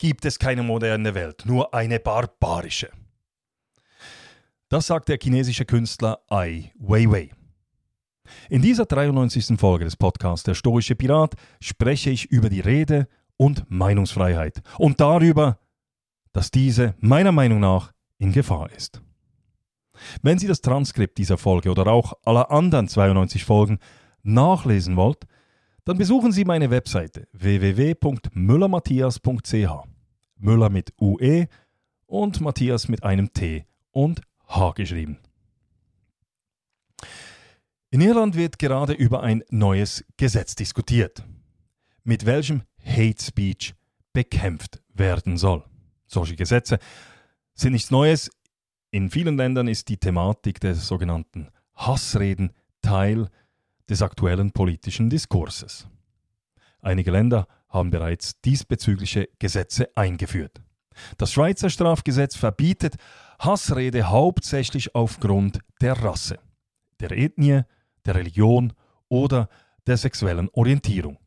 gibt 0.00 0.24
es 0.24 0.38
keine 0.38 0.62
moderne 0.62 1.14
Welt, 1.14 1.44
nur 1.44 1.74
eine 1.74 2.00
barbarische. 2.00 2.90
Das 4.70 4.86
sagt 4.86 5.10
der 5.10 5.18
chinesische 5.22 5.66
Künstler 5.66 6.20
Ai 6.28 6.72
Weiwei. 6.78 7.30
In 8.48 8.62
dieser 8.62 8.86
93. 8.86 9.60
Folge 9.60 9.84
des 9.84 9.96
Podcasts 9.96 10.44
Der 10.44 10.54
Stoische 10.54 10.94
Pirat 10.94 11.34
spreche 11.60 12.08
ich 12.08 12.30
über 12.30 12.48
die 12.48 12.60
Rede 12.60 13.08
und 13.36 13.70
Meinungsfreiheit 13.70 14.62
und 14.78 15.00
darüber, 15.00 15.58
dass 16.32 16.50
diese 16.50 16.94
meiner 17.00 17.32
Meinung 17.32 17.60
nach 17.60 17.92
in 18.16 18.32
Gefahr 18.32 18.70
ist. 18.72 19.02
Wenn 20.22 20.38
Sie 20.38 20.46
das 20.46 20.62
Transkript 20.62 21.18
dieser 21.18 21.36
Folge 21.36 21.70
oder 21.70 21.86
auch 21.88 22.14
aller 22.24 22.50
anderen 22.50 22.88
92 22.88 23.44
Folgen 23.44 23.78
nachlesen 24.22 24.96
wollt, 24.96 25.26
dann 25.90 25.98
besuchen 25.98 26.30
Sie 26.30 26.44
meine 26.44 26.70
Webseite 26.70 27.26
www.müllermatthias.ch. 27.32 29.88
Müller 30.36 30.70
mit 30.70 30.92
UE 31.00 31.48
und 32.06 32.40
Matthias 32.40 32.86
mit 32.86 33.02
einem 33.02 33.32
T 33.32 33.66
und 33.90 34.20
H 34.46 34.70
geschrieben. 34.76 35.18
In 37.90 38.02
Irland 38.02 38.36
wird 38.36 38.60
gerade 38.60 38.92
über 38.92 39.24
ein 39.24 39.42
neues 39.50 40.04
Gesetz 40.16 40.54
diskutiert, 40.54 41.24
mit 42.04 42.24
welchem 42.24 42.62
Hate 42.84 43.20
Speech 43.20 43.74
bekämpft 44.12 44.80
werden 44.94 45.38
soll. 45.38 45.64
Solche 46.06 46.36
Gesetze 46.36 46.78
sind 47.54 47.72
nichts 47.72 47.90
Neues. 47.90 48.30
In 48.92 49.10
vielen 49.10 49.36
Ländern 49.36 49.66
ist 49.66 49.88
die 49.88 49.96
Thematik 49.96 50.60
der 50.60 50.76
sogenannten 50.76 51.48
Hassreden 51.74 52.52
Teil 52.80 53.28
des 53.90 54.02
aktuellen 54.02 54.52
politischen 54.52 55.10
Diskurses. 55.10 55.86
Einige 56.80 57.10
Länder 57.10 57.46
haben 57.68 57.90
bereits 57.90 58.40
diesbezügliche 58.40 59.28
Gesetze 59.38 59.88
eingeführt. 59.96 60.62
Das 61.18 61.32
Schweizer 61.32 61.70
Strafgesetz 61.70 62.36
verbietet 62.36 62.96
Hassrede 63.38 64.08
hauptsächlich 64.08 64.94
aufgrund 64.94 65.60
der 65.80 66.02
Rasse, 66.02 66.38
der 67.00 67.12
Ethnie, 67.12 67.62
der 68.04 68.14
Religion 68.14 68.72
oder 69.08 69.48
der 69.86 69.96
sexuellen 69.96 70.48
Orientierung. 70.52 71.18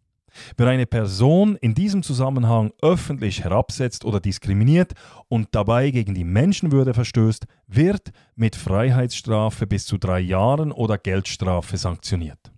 Wer 0.58 0.68
eine 0.68 0.86
Person 0.88 1.56
in 1.58 1.76
diesem 1.76 2.02
Zusammenhang 2.02 2.72
öffentlich 2.82 3.44
herabsetzt 3.44 4.04
oder 4.04 4.20
diskriminiert 4.20 4.94
und 5.28 5.50
dabei 5.52 5.92
gegen 5.92 6.16
die 6.16 6.24
Menschenwürde 6.24 6.94
verstößt, 6.94 7.46
wird 7.68 8.12
mit 8.36 8.56
Freiheitsstrafe 8.56 9.68
bis 9.68 9.86
zu 9.86 9.98
drei 9.98 10.20
Jahren 10.20 10.72
oder 10.72 10.98
Geldstrafe 10.98 11.78
sanktioniert. 11.78 12.53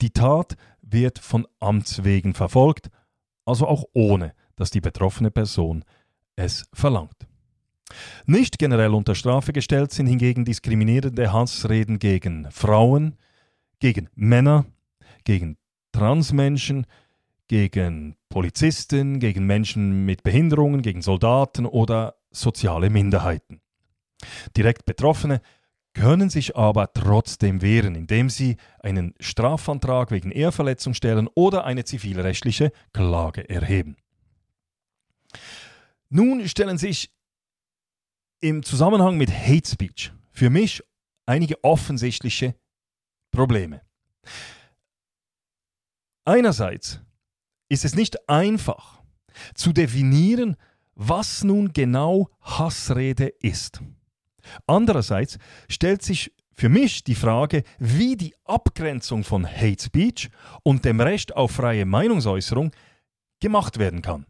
Die 0.00 0.10
Tat 0.10 0.56
wird 0.82 1.18
von 1.18 1.46
Amts 1.58 2.04
wegen 2.04 2.34
verfolgt, 2.34 2.90
also 3.44 3.66
auch 3.66 3.84
ohne, 3.92 4.34
dass 4.56 4.70
die 4.70 4.80
betroffene 4.80 5.30
Person 5.30 5.84
es 6.36 6.66
verlangt. 6.72 7.26
Nicht 8.26 8.58
generell 8.58 8.94
unter 8.94 9.14
Strafe 9.14 9.52
gestellt 9.52 9.92
sind 9.92 10.06
hingegen 10.06 10.44
diskriminierende 10.44 11.32
Hassreden 11.32 11.98
gegen 11.98 12.50
Frauen, 12.50 13.16
gegen 13.80 14.08
Männer, 14.14 14.66
gegen 15.24 15.56
Transmenschen, 15.92 16.86
gegen 17.48 18.16
Polizisten, 18.28 19.18
gegen 19.18 19.44
Menschen 19.46 20.04
mit 20.04 20.22
Behinderungen, 20.22 20.82
gegen 20.82 21.02
Soldaten 21.02 21.66
oder 21.66 22.14
soziale 22.30 22.90
Minderheiten. 22.90 23.60
Direkt 24.56 24.84
Betroffene 24.84 25.40
können 25.92 26.30
sich 26.30 26.56
aber 26.56 26.92
trotzdem 26.92 27.62
wehren, 27.62 27.94
indem 27.94 28.30
sie 28.30 28.56
einen 28.80 29.14
Strafantrag 29.18 30.10
wegen 30.10 30.30
Ehrverletzung 30.30 30.94
stellen 30.94 31.28
oder 31.34 31.64
eine 31.64 31.84
zivilrechtliche 31.84 32.72
Klage 32.92 33.48
erheben. 33.48 33.96
Nun 36.08 36.48
stellen 36.48 36.78
sich 36.78 37.10
im 38.40 38.62
Zusammenhang 38.62 39.16
mit 39.16 39.30
Hate 39.30 39.68
Speech 39.68 40.12
für 40.32 40.50
mich 40.50 40.82
einige 41.26 41.62
offensichtliche 41.62 42.54
Probleme. 43.30 43.82
Einerseits 46.24 47.00
ist 47.68 47.84
es 47.84 47.94
nicht 47.94 48.28
einfach 48.28 49.02
zu 49.54 49.72
definieren, 49.72 50.56
was 50.94 51.44
nun 51.44 51.72
genau 51.72 52.28
Hassrede 52.40 53.28
ist. 53.40 53.80
Andererseits 54.66 55.38
stellt 55.68 56.02
sich 56.02 56.32
für 56.52 56.68
mich 56.68 57.04
die 57.04 57.14
Frage, 57.14 57.62
wie 57.78 58.16
die 58.16 58.34
Abgrenzung 58.44 59.24
von 59.24 59.46
Hate 59.46 59.82
Speech 59.82 60.28
und 60.62 60.84
dem 60.84 61.00
Recht 61.00 61.34
auf 61.34 61.52
freie 61.52 61.86
Meinungsäußerung 61.86 62.70
gemacht 63.40 63.78
werden 63.78 64.02
kann. 64.02 64.26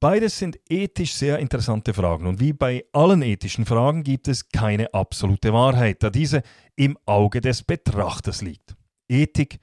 Beides 0.00 0.38
sind 0.38 0.58
ethisch 0.70 1.14
sehr 1.14 1.38
interessante 1.38 1.92
Fragen 1.92 2.26
und 2.26 2.40
wie 2.40 2.54
bei 2.54 2.84
allen 2.92 3.20
ethischen 3.20 3.66
Fragen 3.66 4.02
gibt 4.02 4.28
es 4.28 4.48
keine 4.48 4.94
absolute 4.94 5.52
Wahrheit, 5.52 6.02
da 6.02 6.08
diese 6.08 6.42
im 6.74 6.96
Auge 7.04 7.42
des 7.42 7.62
Betrachters 7.62 8.40
liegt. 8.40 8.74
Ethik 9.08 9.58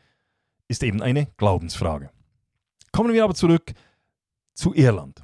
ist 0.68 0.84
eben 0.84 1.02
eine 1.02 1.28
Glaubensfrage. 1.38 2.12
Kommen 2.92 3.14
wir 3.14 3.24
aber 3.24 3.34
zurück 3.34 3.74
zu 4.54 4.76
Irland. 4.76 5.22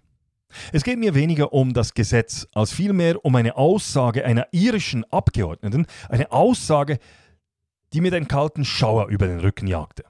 Es 0.72 0.84
geht 0.84 1.00
mir 1.00 1.16
weniger 1.16 1.54
um 1.54 1.74
das 1.74 1.94
Gesetz 1.94 2.48
als 2.54 2.72
vielmehr 2.72 3.24
um 3.24 3.36
eine 3.36 3.56
Aussage 3.58 4.26
einer 4.26 4.48
irischen 4.52 5.04
Abgeordneten, 5.12 5.86
eine 6.10 6.32
Aussage, 6.32 7.00
die 7.94 8.02
mir 8.02 8.12
den 8.12 8.28
kalten 8.28 8.66
Schauer 8.66 9.08
über 9.08 9.28
den 9.28 9.40
Rücken 9.40 9.68
jagte. 9.68 10.04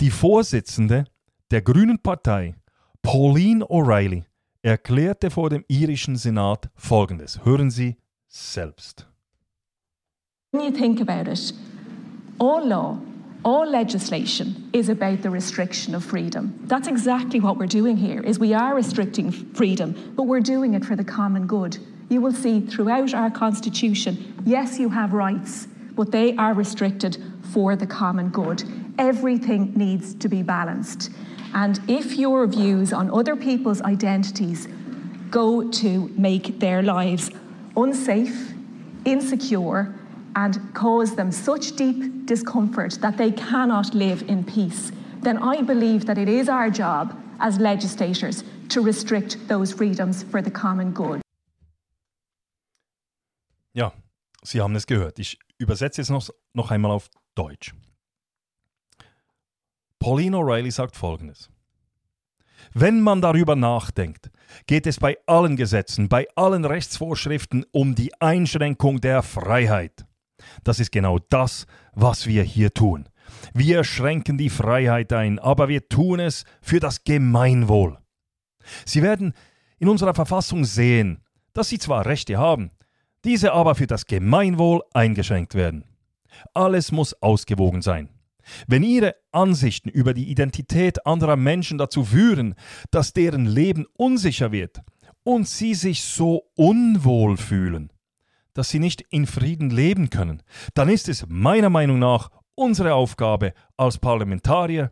Die 0.00 0.10
Vorsitzende 0.10 1.04
der 1.50 1.62
Grünen 1.62 1.98
Partei, 1.98 2.54
Pauline 3.02 3.64
O'Reilly, 3.64 4.24
erklärte 4.62 5.30
vor 5.30 5.50
dem 5.50 5.64
irischen 5.68 6.16
Senat 6.16 6.70
Folgendes. 6.74 7.44
Hören 7.44 7.70
Sie 7.70 7.96
selbst. 8.28 9.08
When 10.52 10.62
you 10.62 10.70
think 10.70 11.00
about 11.00 11.30
it, 11.30 11.54
all 12.38 12.66
law 12.68 12.98
all 13.44 13.68
legislation 13.68 14.70
is 14.72 14.88
about 14.88 15.22
the 15.22 15.30
restriction 15.30 15.94
of 15.94 16.04
freedom. 16.04 16.58
That's 16.64 16.86
exactly 16.86 17.40
what 17.40 17.56
we're 17.56 17.66
doing 17.66 17.96
here 17.96 18.20
is 18.20 18.38
we 18.38 18.54
are 18.54 18.74
restricting 18.74 19.32
freedom, 19.32 20.12
but 20.16 20.24
we're 20.24 20.40
doing 20.40 20.74
it 20.74 20.84
for 20.84 20.94
the 20.94 21.04
common 21.04 21.46
good. 21.46 21.78
You 22.08 22.20
will 22.20 22.32
see 22.32 22.60
throughout 22.60 23.14
our 23.14 23.30
constitution, 23.30 24.42
yes, 24.44 24.78
you 24.78 24.90
have 24.90 25.12
rights, 25.12 25.66
but 25.96 26.12
they 26.12 26.36
are 26.36 26.54
restricted 26.54 27.22
for 27.52 27.74
the 27.74 27.86
common 27.86 28.28
good. 28.28 28.62
Everything 28.98 29.72
needs 29.74 30.14
to 30.14 30.28
be 30.28 30.42
balanced. 30.42 31.10
And 31.54 31.80
if 31.88 32.16
your 32.16 32.46
views 32.46 32.92
on 32.92 33.10
other 33.10 33.34
people's 33.34 33.82
identities 33.82 34.68
go 35.30 35.68
to 35.70 36.08
make 36.16 36.60
their 36.60 36.82
lives 36.82 37.30
unsafe, 37.76 38.52
insecure, 39.04 39.94
and 40.34 40.58
cause 40.74 41.14
them 41.14 41.30
such 41.30 41.76
deep 41.76 42.26
discomfort 42.26 42.98
that 43.00 43.16
they 43.16 43.30
cannot 43.30 43.94
live 43.94 44.22
in 44.28 44.44
peace, 44.44 44.92
then 45.22 45.38
I 45.38 45.62
believe 45.62 46.06
that 46.06 46.18
it 46.18 46.28
is 46.28 46.48
our 46.48 46.70
job 46.70 47.16
as 47.40 47.58
legislators 47.58 48.44
to 48.68 48.80
restrict 48.80 49.36
those 49.48 49.72
freedoms 49.72 50.22
for 50.22 50.42
the 50.42 50.50
common 50.50 50.92
good. 50.92 51.20
Ja, 53.74 53.92
Sie 54.42 54.60
haben 54.60 54.74
es 54.76 54.86
gehört. 54.86 55.18
Ich 55.18 55.38
übersetze 55.58 56.00
es 56.00 56.10
noch, 56.10 56.28
noch 56.52 56.70
einmal 56.70 56.90
auf 56.90 57.08
Deutsch. 57.34 57.72
Pauline 59.98 60.36
O'Reilly 60.36 60.70
sagt 60.70 60.96
Folgendes. 60.96 61.48
Wenn 62.74 63.00
man 63.00 63.20
darüber 63.20 63.54
nachdenkt, 63.56 64.30
geht 64.66 64.86
es 64.86 64.98
bei 64.98 65.16
allen 65.26 65.56
Gesetzen, 65.56 66.08
bei 66.08 66.26
allen 66.36 66.64
Rechtsvorschriften 66.64 67.64
um 67.70 67.94
die 67.94 68.12
Einschränkung 68.20 69.00
der 69.00 69.22
Freiheit. 69.22 70.04
Das 70.64 70.80
ist 70.80 70.92
genau 70.92 71.18
das, 71.30 71.66
was 71.94 72.26
wir 72.26 72.42
hier 72.42 72.72
tun. 72.72 73.08
Wir 73.54 73.84
schränken 73.84 74.38
die 74.38 74.50
Freiheit 74.50 75.12
ein, 75.12 75.38
aber 75.38 75.68
wir 75.68 75.88
tun 75.88 76.20
es 76.20 76.44
für 76.60 76.80
das 76.80 77.04
Gemeinwohl. 77.04 77.98
Sie 78.84 79.02
werden 79.02 79.34
in 79.78 79.88
unserer 79.88 80.14
Verfassung 80.14 80.64
sehen, 80.64 81.22
dass 81.52 81.68
sie 81.68 81.78
zwar 81.78 82.06
Rechte 82.06 82.38
haben, 82.38 82.70
diese 83.24 83.52
aber 83.52 83.74
für 83.74 83.86
das 83.86 84.06
Gemeinwohl 84.06 84.82
eingeschränkt 84.92 85.54
werden. 85.54 85.84
Alles 86.54 86.92
muss 86.92 87.14
ausgewogen 87.22 87.82
sein. 87.82 88.08
Wenn 88.66 88.82
ihre 88.82 89.14
Ansichten 89.30 89.88
über 89.88 90.14
die 90.14 90.28
Identität 90.28 91.06
anderer 91.06 91.36
Menschen 91.36 91.78
dazu 91.78 92.04
führen, 92.04 92.54
dass 92.90 93.12
deren 93.12 93.46
Leben 93.46 93.86
unsicher 93.96 94.50
wird 94.50 94.80
und 95.22 95.46
sie 95.46 95.74
sich 95.74 96.02
so 96.02 96.48
unwohl 96.56 97.36
fühlen, 97.36 97.92
dass 98.54 98.70
sie 98.70 98.78
nicht 98.78 99.02
in 99.10 99.26
Frieden 99.26 99.70
leben 99.70 100.10
können, 100.10 100.42
dann 100.74 100.88
ist 100.88 101.08
es 101.08 101.26
meiner 101.28 101.70
Meinung 101.70 101.98
nach 101.98 102.30
unsere 102.54 102.94
Aufgabe 102.94 103.54
als 103.76 103.98
Parlamentarier, 103.98 104.90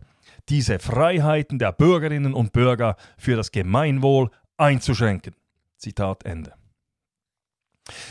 diese 0.49 0.79
Freiheiten 0.79 1.59
der 1.59 1.73
Bürgerinnen 1.73 2.35
und 2.35 2.53
Bürger 2.53 2.97
für 3.19 3.37
das 3.37 3.53
Gemeinwohl 3.53 4.31
einzuschränken. 4.57 5.35
Zitat 5.77 6.25
Ende. 6.25 6.55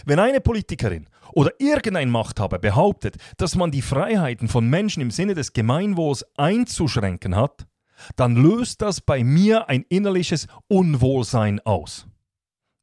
Wenn 0.06 0.20
eine 0.20 0.42
Politikerin 0.42 1.08
oder 1.32 1.52
irgendein 1.60 2.10
Machthaber 2.10 2.60
behauptet, 2.60 3.18
dass 3.38 3.56
man 3.56 3.72
die 3.72 3.82
Freiheiten 3.82 4.48
von 4.48 4.68
Menschen 4.68 5.02
im 5.02 5.12
Sinne 5.12 5.36
des 5.36 5.54
Gemeinwohls 5.54 6.26
einzuschränken 6.38 7.36
hat, 7.36 7.68
dann 8.16 8.36
löst 8.36 8.82
das 8.82 9.02
bei 9.02 9.24
mir 9.24 9.70
ein 9.70 9.86
innerliches 9.90 10.48
Unwohlsein 10.68 11.60
aus. 11.62 12.08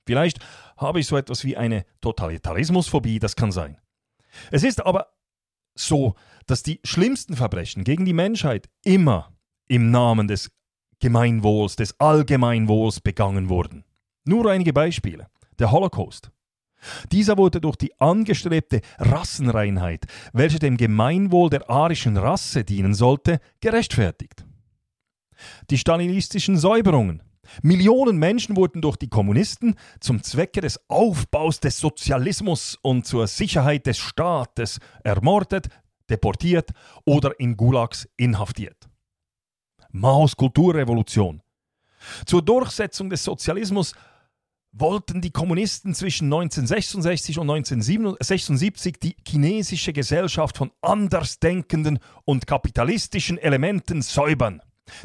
Vielleicht 0.06 0.38
habe 0.76 1.00
ich 1.00 1.06
so 1.06 1.16
etwas 1.16 1.44
wie 1.44 1.56
eine 1.56 1.84
Totalitarismusphobie, 2.00 3.18
das 3.18 3.36
kann 3.36 3.52
sein. 3.52 3.78
Es 4.50 4.62
ist 4.62 4.84
aber 4.84 5.08
so, 5.74 6.14
dass 6.46 6.62
die 6.62 6.80
schlimmsten 6.84 7.36
Verbrechen 7.36 7.84
gegen 7.84 8.04
die 8.04 8.12
Menschheit 8.12 8.68
immer 8.84 9.32
im 9.68 9.90
Namen 9.90 10.28
des 10.28 10.50
Gemeinwohls, 11.00 11.76
des 11.76 11.98
Allgemeinwohls 12.00 13.00
begangen 13.00 13.48
wurden. 13.48 13.84
Nur 14.24 14.50
einige 14.50 14.72
Beispiele. 14.72 15.28
Der 15.58 15.70
Holocaust. 15.72 16.30
Dieser 17.10 17.36
wurde 17.36 17.60
durch 17.60 17.76
die 17.76 17.98
angestrebte 18.00 18.80
Rassenreinheit, 18.98 20.06
welche 20.32 20.58
dem 20.58 20.76
Gemeinwohl 20.76 21.50
der 21.50 21.68
arischen 21.68 22.16
Rasse 22.16 22.64
dienen 22.64 22.94
sollte, 22.94 23.40
gerechtfertigt. 23.60 24.44
Die 25.70 25.78
stalinistischen 25.78 26.56
Säuberungen. 26.56 27.22
Millionen 27.62 28.18
Menschen 28.18 28.56
wurden 28.56 28.82
durch 28.82 28.96
die 28.96 29.08
Kommunisten 29.08 29.74
zum 30.00 30.22
Zwecke 30.22 30.60
des 30.60 30.80
Aufbaus 30.88 31.60
des 31.60 31.78
Sozialismus 31.78 32.78
und 32.82 33.06
zur 33.06 33.26
Sicherheit 33.26 33.86
des 33.86 33.98
Staates 33.98 34.78
ermordet, 35.04 35.68
deportiert 36.08 36.70
oder 37.04 37.38
in 37.38 37.56
Gulags 37.56 38.08
inhaftiert. 38.16 38.88
Maos 39.90 40.36
Kulturrevolution. 40.36 41.42
Zur 42.26 42.42
Durchsetzung 42.42 43.10
des 43.10 43.24
Sozialismus 43.24 43.94
wollten 44.78 45.20
die 45.22 45.30
Kommunisten 45.30 45.94
zwischen 45.94 46.26
1966 46.26 47.38
und 47.38 47.50
1976 47.50 48.96
die 49.02 49.16
chinesische 49.26 49.92
Gesellschaft 49.92 50.58
von 50.58 50.70
andersdenkenden 50.82 51.98
und 52.24 52.46
kapitalistischen 52.46 53.38
Elementen 53.38 54.02
säubern. 54.02 54.60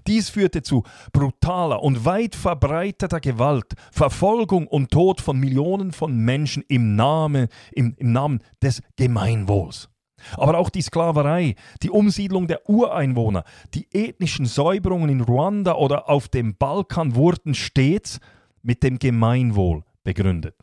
Dies 0.08 0.30
führte 0.30 0.62
zu 0.62 0.84
brutaler 1.12 1.82
und 1.82 2.06
weit 2.06 2.36
verbreiteter 2.36 3.20
Gewalt, 3.20 3.74
Verfolgung 3.92 4.68
und 4.68 4.92
Tod 4.92 5.22
von 5.22 5.40
Millionen 5.40 5.92
von 5.92 6.16
Menschen 6.16 6.64
im, 6.68 6.96
Name, 6.96 7.48
im, 7.72 7.96
im 7.98 8.12
Namen 8.12 8.40
des 8.62 8.82
Gemeinwohls. 8.96 9.90
Aber 10.34 10.58
auch 10.58 10.70
die 10.70 10.84
Sklaverei, 10.84 11.56
die 11.82 11.90
Umsiedlung 11.90 12.48
der 12.48 12.70
Ureinwohner, 12.70 13.44
die 13.74 13.88
ethnischen 13.92 14.46
Säuberungen 14.46 15.10
in 15.10 15.22
Ruanda 15.22 15.74
oder 15.74 16.10
auf 16.10 16.28
dem 16.28 16.56
Balkan 16.56 17.16
wurden 17.16 17.56
stets 17.56 18.20
mit 18.62 18.84
dem 18.84 19.00
Gemeinwohl 19.00 19.84
begründet. 20.04 20.56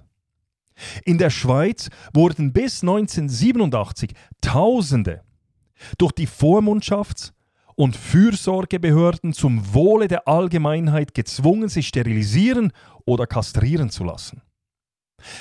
In 1.04 1.18
der 1.18 1.30
Schweiz 1.30 1.90
wurden 2.14 2.52
bis 2.52 2.82
1987 2.82 4.12
Tausende 4.40 5.22
durch 5.98 6.12
die 6.12 6.28
Vormundschafts- 6.28 7.32
und 7.78 7.96
Fürsorgebehörden 7.96 9.32
zum 9.32 9.72
Wohle 9.72 10.08
der 10.08 10.26
Allgemeinheit 10.26 11.14
gezwungen, 11.14 11.68
sich 11.68 11.86
sterilisieren 11.86 12.72
oder 13.06 13.28
kastrieren 13.28 13.88
zu 13.88 14.02
lassen. 14.02 14.42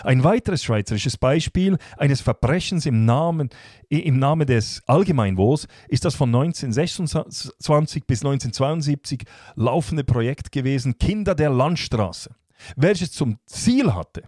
Ein 0.03 0.23
weiteres 0.23 0.63
schweizerisches 0.63 1.17
Beispiel 1.17 1.79
eines 1.97 2.21
Verbrechens 2.21 2.85
im 2.85 3.05
Namen, 3.05 3.49
im 3.89 4.19
Namen 4.19 4.45
des 4.45 4.83
Allgemeinwohls 4.85 5.67
ist 5.87 6.05
das 6.05 6.13
von 6.13 6.29
1926 6.29 8.05
bis 8.05 8.19
1972 8.19 9.23
laufende 9.55 10.03
Projekt 10.03 10.51
gewesen 10.51 10.99
Kinder 10.99 11.33
der 11.33 11.49
Landstraße, 11.49 12.35
welches 12.75 13.13
zum 13.13 13.39
Ziel 13.47 13.95
hatte, 13.95 14.21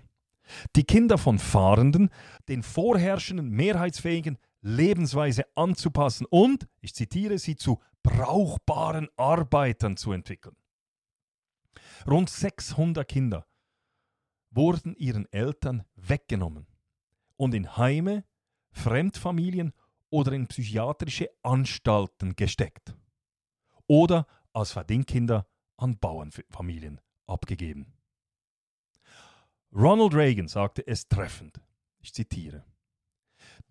die 0.76 0.84
Kinder 0.84 1.20
von 1.20 1.38
Fahrenden 1.38 2.10
den 2.48 2.64
vorherrschenden 2.64 3.52
mehrheitsfähigen 3.52 4.40
Lebensweise 4.62 5.46
anzupassen 5.56 6.26
und, 6.30 6.68
ich 6.82 6.94
zitiere, 6.94 7.38
sie 7.38 7.56
zu 7.56 7.80
brauchbaren 8.04 9.10
Arbeitern 9.18 9.98
zu 9.98 10.12
entwickeln. 10.12 10.56
Rund 12.08 12.30
600 12.30 13.08
Kinder 13.08 13.46
wurden 14.52 14.96
ihren 14.96 15.32
Eltern 15.32 15.84
weggenommen 15.96 16.68
und 17.36 17.54
in 17.54 17.78
Heime, 17.78 18.26
Fremdfamilien 18.72 19.74
oder 20.10 20.32
in 20.32 20.48
psychiatrische 20.48 21.30
Anstalten 21.44 22.36
gesteckt 22.36 22.96
oder 23.88 24.28
als 24.54 24.72
Verdingkinder 24.72 25.48
an 25.78 25.98
Bauernfamilien 26.00 27.00
abgegeben. 27.28 27.94
Ronald 29.72 30.16
Reagan 30.16 30.48
sagte 30.48 30.86
es 30.88 31.08
treffend, 31.08 31.62
ich 32.00 32.14
zitiere, 32.14 32.66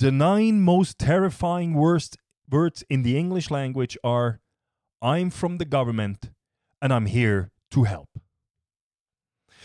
The 0.00 0.12
nine 0.12 0.60
most 0.60 0.98
terrifying 0.98 1.74
worst 1.74 2.18
words 2.50 2.82
in 2.88 3.04
the 3.04 3.16
English 3.16 3.50
language 3.50 3.98
are 4.02 4.40
I'm 5.00 5.30
from 5.30 5.58
the 5.58 5.68
government 5.68 6.32
and 6.80 6.92
I'm 6.92 7.06
here 7.06 7.50
to 7.70 7.84
help. 7.84 8.08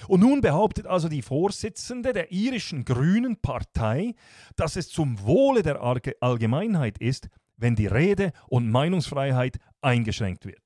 Und 0.08 0.20
nun 0.20 0.42
behauptet 0.42 0.86
also 0.86 1.08
die 1.08 1.22
Vorsitzende 1.22 2.14
der 2.14 2.32
irischen 2.32 2.84
Grünen 2.84 3.38
Partei, 3.38 4.16
dass 4.56 4.76
es 4.76 4.90
zum 4.90 5.22
Wohle 5.24 5.62
der 5.62 5.82
Allgemeinheit 5.82 6.98
ist, 6.98 7.30
wenn 7.58 7.76
die 7.76 7.88
Rede- 7.88 8.34
und 8.48 8.70
Meinungsfreiheit 8.70 9.60
eingeschränkt 9.82 10.46
wird. 10.46 10.62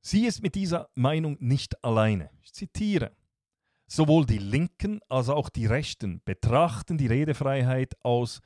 Sie 0.00 0.26
ist 0.26 0.42
mit 0.42 0.54
dieser 0.54 0.88
Meinung 0.94 1.36
nicht 1.40 1.84
alleine. 1.84 2.30
Ich 2.42 2.52
zitiere. 2.52 3.12
Sowohl 3.86 4.26
die 4.26 4.38
Linken 4.38 5.00
als 5.08 5.28
auch 5.28 5.48
die 5.48 5.66
Rechten 5.66 6.20
betrachten 6.24 6.98
die 6.98 7.06
Redefreiheit 7.06 7.94
aus 8.02 8.40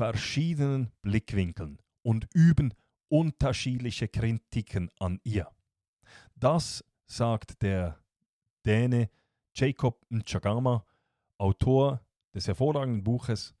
verschiedenen 0.00 0.90
Blickwinkeln 1.02 1.78
und 2.00 2.26
üben 2.32 2.72
unterschiedliche 3.08 4.08
Kritiken 4.08 4.88
an 4.98 5.20
ihr. 5.24 5.46
Das 6.34 6.82
sagt 7.04 7.60
der 7.60 8.02
Däne 8.64 9.10
Jacob 9.54 10.02
Nchagama, 10.08 10.86
Autor 11.36 12.00
des 12.32 12.46
hervorragenden 12.46 13.04
Buches 13.04 13.54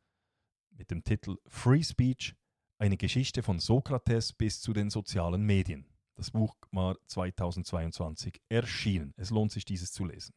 mit 0.70 0.90
dem 0.90 1.04
Titel 1.04 1.36
Free 1.46 1.82
Speech, 1.82 2.34
eine 2.78 2.96
Geschichte 2.96 3.42
von 3.42 3.58
Sokrates 3.58 4.32
bis 4.32 4.62
zu 4.62 4.72
den 4.72 4.88
sozialen 4.88 5.42
Medien. 5.42 5.84
Das 6.14 6.30
Buch 6.30 6.56
war 6.72 6.96
2022 7.06 8.40
erschienen. 8.48 9.12
Es 9.18 9.28
lohnt 9.28 9.52
sich, 9.52 9.66
dieses 9.66 9.92
zu 9.92 10.06
lesen. 10.06 10.32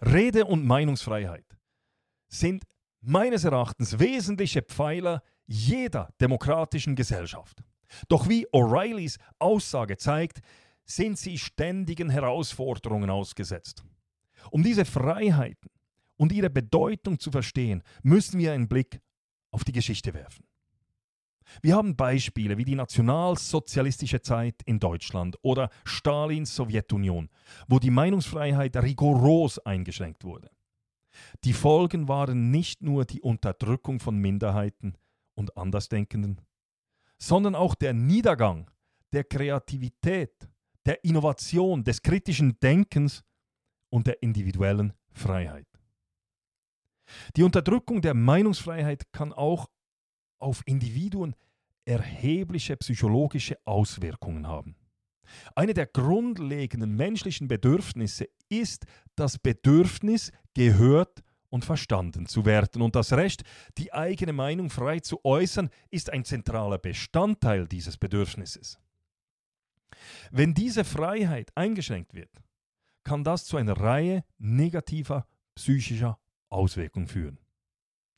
Rede- 0.00 0.46
und 0.46 0.66
Meinungsfreiheit 0.66 1.46
sind 2.26 2.64
meines 3.00 3.44
Erachtens 3.44 3.98
wesentliche 3.98 4.62
Pfeiler 4.62 5.22
jeder 5.46 6.10
demokratischen 6.20 6.96
Gesellschaft. 6.96 7.62
Doch 8.08 8.28
wie 8.28 8.46
O'Reillys 8.48 9.18
Aussage 9.38 9.96
zeigt, 9.96 10.40
sind 10.84 11.18
sie 11.18 11.38
ständigen 11.38 12.10
Herausforderungen 12.10 13.10
ausgesetzt. 13.10 13.84
Um 14.50 14.62
diese 14.62 14.84
Freiheiten 14.84 15.70
und 16.16 16.32
ihre 16.32 16.50
Bedeutung 16.50 17.18
zu 17.18 17.30
verstehen, 17.30 17.82
müssen 18.02 18.38
wir 18.38 18.52
einen 18.52 18.68
Blick 18.68 19.00
auf 19.50 19.64
die 19.64 19.72
Geschichte 19.72 20.14
werfen. 20.14 20.44
Wir 21.62 21.76
haben 21.76 21.96
Beispiele 21.96 22.58
wie 22.58 22.64
die 22.64 22.74
nationalsozialistische 22.74 24.20
Zeit 24.20 24.62
in 24.66 24.78
Deutschland 24.78 25.36
oder 25.42 25.70
Stalins 25.84 26.54
Sowjetunion, 26.54 27.30
wo 27.68 27.78
die 27.78 27.90
Meinungsfreiheit 27.90 28.76
rigoros 28.76 29.58
eingeschränkt 29.60 30.24
wurde. 30.24 30.50
Die 31.44 31.52
Folgen 31.52 32.08
waren 32.08 32.50
nicht 32.50 32.82
nur 32.82 33.04
die 33.04 33.20
Unterdrückung 33.20 34.00
von 34.00 34.16
Minderheiten 34.16 34.94
und 35.34 35.56
Andersdenkenden, 35.56 36.40
sondern 37.18 37.54
auch 37.54 37.74
der 37.74 37.94
Niedergang 37.94 38.70
der 39.12 39.24
Kreativität 39.24 40.48
der 40.86 41.04
Innovation, 41.04 41.84
des 41.84 42.00
kritischen 42.00 42.58
Denkens 42.60 43.22
und 43.90 44.06
der 44.06 44.22
individuellen 44.22 44.94
Freiheit. 45.12 45.66
Die 47.36 47.42
Unterdrückung 47.42 48.00
der 48.00 48.14
Meinungsfreiheit 48.14 49.12
kann 49.12 49.32
auch 49.32 49.68
auf 50.38 50.62
Individuen 50.66 51.34
erhebliche 51.84 52.76
psychologische 52.76 53.58
Auswirkungen 53.64 54.46
haben. 54.46 54.76
Eine 55.54 55.74
der 55.74 55.86
grundlegenden 55.86 56.96
menschlichen 56.96 57.48
Bedürfnisse 57.48 58.28
ist 58.48 58.86
das 59.16 59.38
Bedürfnis, 59.38 60.32
gehört 60.54 61.22
und 61.50 61.64
verstanden 61.64 62.26
zu 62.26 62.44
werden. 62.44 62.82
Und 62.82 62.94
das 62.94 63.12
Recht, 63.12 63.42
die 63.78 63.92
eigene 63.92 64.32
Meinung 64.32 64.70
frei 64.70 65.00
zu 65.00 65.24
äußern, 65.24 65.70
ist 65.90 66.10
ein 66.10 66.24
zentraler 66.24 66.78
Bestandteil 66.78 67.66
dieses 67.66 67.96
Bedürfnisses. 67.96 68.78
Wenn 70.30 70.54
diese 70.54 70.84
Freiheit 70.84 71.50
eingeschränkt 71.56 72.14
wird, 72.14 72.30
kann 73.04 73.24
das 73.24 73.46
zu 73.46 73.56
einer 73.56 73.78
Reihe 73.78 74.24
negativer 74.38 75.26
psychischer 75.54 76.18
Auswirkungen 76.50 77.08
führen. 77.08 77.38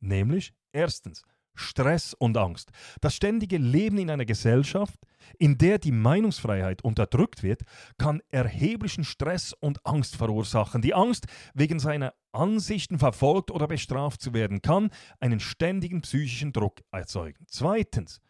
Nämlich 0.00 0.52
erstens 0.72 1.22
Stress 1.60 2.14
und 2.14 2.36
Angst. 2.36 2.70
Das 3.00 3.14
ständige 3.14 3.58
Leben 3.58 3.98
in 3.98 4.10
einer 4.10 4.24
Gesellschaft, 4.24 4.98
in 5.38 5.58
der 5.58 5.78
die 5.78 5.92
Meinungsfreiheit 5.92 6.82
unterdrückt 6.82 7.42
wird, 7.42 7.62
kann 7.98 8.22
erheblichen 8.30 9.04
Stress 9.04 9.52
und 9.52 9.84
Angst 9.86 10.16
verursachen. 10.16 10.82
Die 10.82 10.94
Angst, 10.94 11.26
wegen 11.54 11.78
seiner 11.78 12.14
Ansichten 12.32 12.98
verfolgt 12.98 13.50
oder 13.50 13.66
bestraft 13.66 14.20
zu 14.20 14.34
werden, 14.34 14.62
kann 14.62 14.90
einen 15.20 15.40
ständigen 15.40 16.00
psychischen 16.00 16.52
Druck 16.52 16.80
erzeugen. 16.90 17.44
Zweitens, 17.48 18.20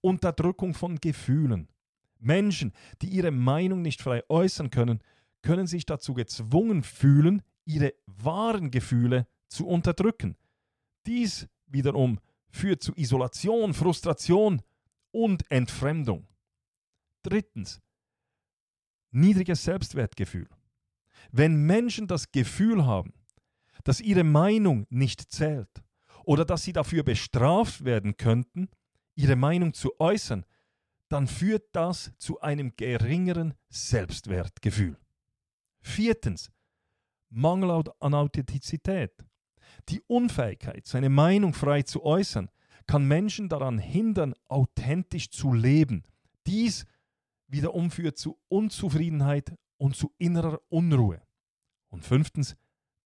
Unterdrückung 0.00 0.74
von 0.74 0.96
Gefühlen. 1.00 1.68
Menschen, 2.18 2.72
die 3.02 3.08
ihre 3.08 3.30
Meinung 3.30 3.82
nicht 3.82 4.02
frei 4.02 4.22
äußern 4.28 4.70
können, 4.70 5.00
können 5.42 5.66
sich 5.66 5.86
dazu 5.86 6.14
gezwungen 6.14 6.82
fühlen, 6.82 7.42
ihre 7.64 7.94
wahren 8.06 8.70
Gefühle 8.70 9.26
zu 9.48 9.66
unterdrücken. 9.66 10.36
Dies 11.06 11.48
wiederum 11.66 12.18
führt 12.50 12.82
zu 12.82 12.92
Isolation, 12.96 13.74
Frustration 13.74 14.62
und 15.10 15.50
Entfremdung. 15.50 16.26
Drittens, 17.22 17.80
niedriges 19.10 19.64
Selbstwertgefühl. 19.64 20.48
Wenn 21.32 21.66
Menschen 21.66 22.06
das 22.06 22.30
Gefühl 22.30 22.86
haben, 22.86 23.12
dass 23.84 24.00
ihre 24.00 24.24
Meinung 24.24 24.86
nicht 24.90 25.32
zählt 25.32 25.82
oder 26.24 26.44
dass 26.44 26.64
sie 26.64 26.72
dafür 26.72 27.02
bestraft 27.02 27.84
werden 27.84 28.16
könnten, 28.16 28.68
ihre 29.14 29.36
Meinung 29.36 29.72
zu 29.74 29.98
äußern, 29.98 30.44
dann 31.08 31.26
führt 31.26 31.68
das 31.72 32.12
zu 32.18 32.40
einem 32.40 32.74
geringeren 32.76 33.54
Selbstwertgefühl. 33.68 34.98
Viertens, 35.80 36.50
Mangel 37.28 37.84
an 38.00 38.14
Authentizität. 38.14 39.12
Die 39.88 40.02
Unfähigkeit, 40.06 40.86
seine 40.86 41.08
Meinung 41.08 41.54
frei 41.54 41.82
zu 41.82 42.02
äußern, 42.02 42.50
kann 42.86 43.06
Menschen 43.06 43.48
daran 43.48 43.78
hindern, 43.78 44.34
authentisch 44.48 45.30
zu 45.30 45.52
leben. 45.52 46.04
Dies 46.46 46.86
wiederum 47.48 47.90
führt 47.90 48.18
zu 48.18 48.38
Unzufriedenheit 48.48 49.54
und 49.76 49.96
zu 49.96 50.12
innerer 50.18 50.60
Unruhe. 50.68 51.22
Und 51.88 52.04
fünftens, 52.04 52.56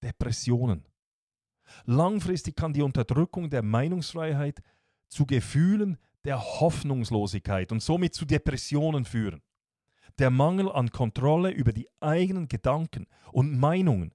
Depressionen. 0.02 0.86
Langfristig 1.84 2.56
kann 2.56 2.72
die 2.72 2.82
Unterdrückung 2.82 3.50
der 3.50 3.62
Meinungsfreiheit 3.62 4.62
zu 5.08 5.26
Gefühlen 5.26 5.98
der 6.24 6.40
Hoffnungslosigkeit 6.40 7.72
und 7.72 7.82
somit 7.82 8.14
zu 8.14 8.24
Depressionen 8.24 9.04
führen. 9.04 9.42
Der 10.18 10.30
Mangel 10.30 10.70
an 10.70 10.90
Kontrolle 10.90 11.50
über 11.50 11.72
die 11.72 11.88
eigenen 12.00 12.48
Gedanken 12.48 13.06
und 13.32 13.58
Meinungen 13.58 14.12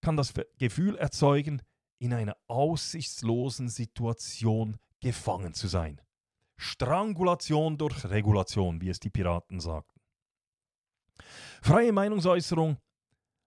kann 0.00 0.16
das 0.16 0.34
Gefühl 0.58 0.96
erzeugen, 0.96 1.62
in 2.02 2.12
einer 2.12 2.36
aussichtslosen 2.48 3.68
Situation 3.68 4.76
gefangen 5.00 5.54
zu 5.54 5.68
sein. 5.68 6.00
Strangulation 6.56 7.78
durch 7.78 8.04
Regulation, 8.04 8.80
wie 8.80 8.88
es 8.88 8.98
die 8.98 9.08
Piraten 9.08 9.60
sagten. 9.60 10.00
Freie 11.62 11.92
Meinungsäußerung 11.92 12.76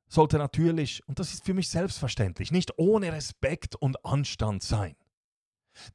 sollte 0.07 0.37
natürlich, 0.37 1.05
und 1.05 1.19
das 1.19 1.33
ist 1.33 1.43
für 1.43 1.53
mich 1.53 1.67
selbstverständlich, 1.67 2.53
nicht 2.53 2.77
ohne 2.77 3.11
Respekt 3.11 3.75
und 3.75 4.05
Anstand 4.05 4.63
sein. 4.63 4.95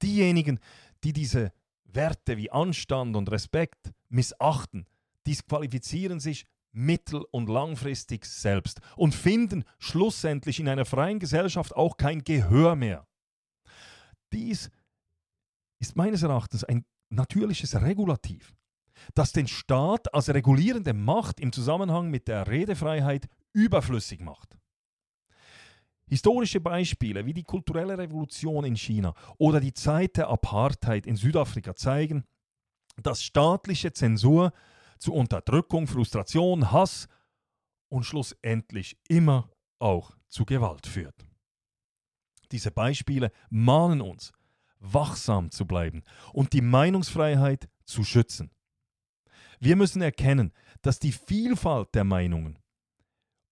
Diejenigen, 0.03 0.61
die 1.03 1.15
diese 1.15 1.53
Werte 1.85 2.37
wie 2.37 2.51
Anstand 2.51 3.17
und 3.17 3.31
Respekt 3.31 3.91
missachten, 4.11 4.87
disqualifizieren 5.27 6.21
sich 6.21 6.47
mittel- 6.73 7.25
und 7.31 7.49
langfristig 7.49 8.25
selbst 8.25 8.81
und 8.97 9.15
finden 9.15 9.65
schlussendlich 9.79 10.61
in 10.61 10.69
einer 10.69 10.85
freien 10.85 11.19
Gesellschaft 11.19 11.75
auch 11.75 11.97
kein 11.97 12.23
Gehör 12.23 12.77
mehr. 12.77 13.07
Dies 14.33 14.71
ist 15.81 15.97
meines 15.97 16.23
Erachtens 16.23 16.65
ein 16.65 16.85
natürliches 17.09 17.75
Regulativ, 17.81 18.55
das 19.15 19.33
den 19.33 19.49
Staat 19.49 20.15
als 20.15 20.29
regulierende 20.29 20.93
Macht 20.93 21.41
im 21.41 21.53
Zusammenhang 21.53 22.11
mit 22.11 22.29
der 22.29 22.47
Redefreiheit 22.47 23.29
überflüssig 23.53 24.21
macht. 24.21 24.57
Historische 26.07 26.61
Beispiele 26.61 27.25
wie 27.25 27.35
die 27.35 27.45
kulturelle 27.45 27.97
Revolution 27.97 28.65
in 28.65 28.77
China 28.77 29.15
oder 29.39 29.61
die 29.61 29.73
Zeit 29.73 30.17
der 30.17 30.29
Apartheid 30.29 31.07
in 31.07 31.17
Südafrika 31.17 31.77
zeigen, 31.77 32.25
dass 32.97 33.23
staatliche 33.23 33.93
Zensur 33.93 34.53
zu 35.01 35.13
Unterdrückung, 35.13 35.89
Frustration, 35.89 36.71
Hass 36.71 37.09
und 37.89 38.05
schlussendlich 38.05 38.97
immer 39.09 39.51
auch 39.81 40.17
zu 40.29 40.45
Gewalt 40.45 40.87
führt. 40.87 41.27
Diese 42.53 42.71
Beispiele 42.71 43.33
mahnen 43.49 44.01
uns, 44.01 44.33
wachsam 44.79 45.51
zu 45.51 45.67
bleiben 45.67 46.05
und 46.33 46.53
die 46.53 46.61
Meinungsfreiheit 46.61 47.69
zu 47.85 48.05
schützen. 48.05 48.51
Wir 49.59 49.77
müssen 49.77 50.03
erkennen, 50.03 50.53
dass 50.83 50.99
die 50.99 51.13
Vielfalt 51.13 51.95
der 51.95 52.05
Meinungen 52.05 52.59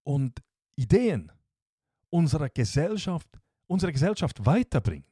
und 0.04 0.42
Ideen 0.76 1.32
unserer 2.10 2.48
Gesellschaft, 2.48 3.28
unsere 3.66 3.92
Gesellschaft 3.92 4.44
weiterbringen. 4.46 5.06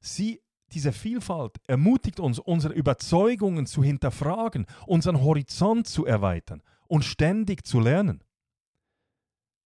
Sie 0.00 0.40
diese 0.72 0.92
Vielfalt 0.92 1.56
ermutigt 1.66 2.20
uns, 2.20 2.38
unsere 2.38 2.74
Überzeugungen 2.74 3.66
zu 3.66 3.82
hinterfragen, 3.82 4.66
unseren 4.86 5.20
Horizont 5.20 5.86
zu 5.86 6.06
erweitern 6.06 6.62
und 6.88 7.04
ständig 7.04 7.64
zu 7.66 7.80
lernen. 7.80 8.22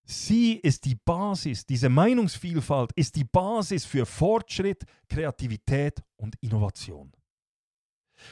Sie 0.05 0.55
ist 0.55 0.85
die 0.85 0.97
Basis, 0.97 1.65
diese 1.65 1.89
Meinungsvielfalt 1.89 2.93
ist 2.95 3.15
die 3.17 3.25
Basis 3.25 3.85
für 3.85 4.05
Fortschritt, 4.05 4.85
Kreativität 5.09 6.03
und 6.17 6.37
Innovation. 6.41 7.13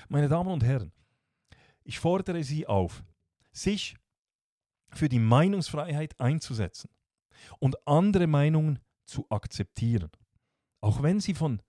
Meine 0.09 0.29
Damen 0.29 0.51
und 0.51 0.65
Herren, 0.65 0.93
ich 1.85 1.99
fordere 1.99 2.43
Sie 2.43 2.67
auf, 2.67 3.03
sich 3.53 3.97
für 4.91 5.09
die 5.09 5.19
Meinungsfreiheit 5.19 6.19
einzusetzen 6.21 6.91
und 7.59 7.77
andere 7.87 8.27
Meinungen 8.27 8.81
zu 9.05 9.27
akzeptieren, 9.31 10.11
auch 10.81 11.03
wenn 11.03 11.21
sie 11.21 11.35
von 11.35 11.63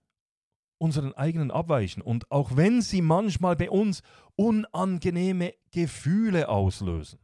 unseren 0.80 1.12
eigenen 1.12 1.50
abweichen 1.50 2.02
und 2.02 2.30
auch 2.30 2.56
wenn 2.56 2.80
sie 2.80 3.02
manchmal 3.02 3.54
bei 3.54 3.70
uns 3.70 4.02
unangenehme 4.34 5.54
Gefühle 5.70 6.48
auslösen. 6.48 7.18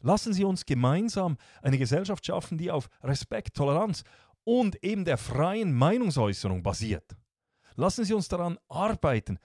Lassen 0.00 0.32
Sie 0.32 0.44
uns 0.44 0.64
gemeinsam 0.64 1.36
eine 1.62 1.78
Gesellschaft 1.78 2.24
schaffen, 2.24 2.58
die 2.58 2.70
auf 2.70 2.88
Respekt, 3.02 3.56
Toleranz 3.56 4.04
und 4.44 4.82
eben 4.84 5.04
der 5.04 5.18
freien 5.18 5.74
Meinungsäußerung 5.74 6.62
basiert. 6.62 7.16
Lassen 7.74 8.04
Sie 8.04 8.14
uns 8.14 8.28
daran 8.28 8.58
arbeiten, 8.68 9.38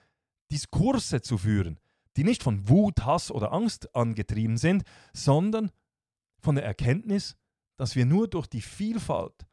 Diskurse 0.52 1.20
zu 1.22 1.38
führen, 1.38 1.80
die 2.16 2.22
nicht 2.22 2.44
von 2.44 2.68
Wut, 2.68 3.04
Hass 3.04 3.32
oder 3.32 3.52
Angst 3.52 3.92
angetrieben 3.96 4.58
sind, 4.58 4.84
sondern 5.12 5.72
von 6.38 6.54
der 6.54 6.64
Erkenntnis, 6.64 7.36
dass 7.76 7.96
wir 7.96 8.06
nur 8.06 8.28
durch 8.28 8.46
die 8.46 8.60
Vielfalt 8.60 9.46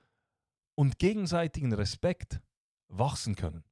und 0.75 0.99
gegenseitigen 0.99 1.73
Respekt 1.73 2.41
wachsen 2.89 3.35
können. 3.35 3.63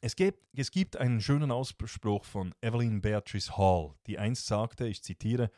Es 0.00 0.16
gibt, 0.16 0.42
es 0.52 0.72
gibt 0.72 0.96
einen 0.96 1.20
schönen 1.20 1.52
Ausspruch 1.52 2.24
von 2.24 2.54
Evelyn 2.60 3.00
Beatrice 3.00 3.56
Hall, 3.56 3.94
die 4.06 4.18
einst 4.18 4.46
sagte, 4.46 4.86
ich 4.88 5.02
zitiere, 5.02 5.50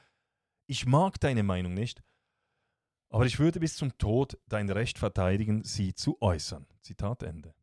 ich 0.67 0.85
mag 0.85 1.19
deine 1.21 1.43
Meinung 1.43 1.73
nicht, 1.73 2.03
aber 3.09 3.25
ich 3.25 3.39
würde 3.39 3.61
bis 3.61 3.77
zum 3.77 3.97
Tod 3.97 4.39
dein 4.49 4.69
Recht 4.69 4.99
verteidigen, 4.99 5.65
sie 5.65 5.95
zu 5.95 6.21
äußern. 6.21 6.67
Zitat 6.83 7.23
Ende. 7.23 7.55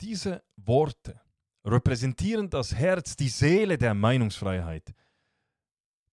Diese 0.00 0.42
Worte 0.56 1.20
repräsentieren 1.64 2.50
das 2.50 2.74
Herz, 2.74 3.16
die 3.16 3.28
Seele 3.28 3.76
der 3.78 3.94
Meinungsfreiheit, 3.94 4.94